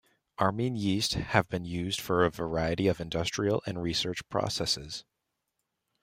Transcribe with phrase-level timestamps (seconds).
[0.39, 5.05] Arming yeast have been used for a variety of industrial and research processes.